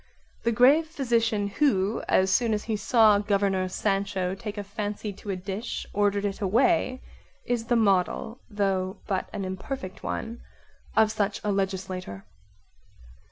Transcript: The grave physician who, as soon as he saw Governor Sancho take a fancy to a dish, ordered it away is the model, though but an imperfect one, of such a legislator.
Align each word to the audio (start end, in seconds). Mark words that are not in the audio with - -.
The 0.41 0.51
grave 0.51 0.87
physician 0.87 1.45
who, 1.47 2.01
as 2.09 2.33
soon 2.33 2.55
as 2.55 2.63
he 2.63 2.75
saw 2.75 3.19
Governor 3.19 3.69
Sancho 3.69 4.33
take 4.33 4.57
a 4.57 4.63
fancy 4.63 5.13
to 5.13 5.29
a 5.29 5.35
dish, 5.35 5.85
ordered 5.93 6.25
it 6.25 6.41
away 6.41 7.03
is 7.45 7.65
the 7.65 7.75
model, 7.75 8.39
though 8.49 8.97
but 9.05 9.29
an 9.31 9.45
imperfect 9.45 10.01
one, 10.01 10.41
of 10.97 11.11
such 11.11 11.39
a 11.43 11.51
legislator. 11.51 12.25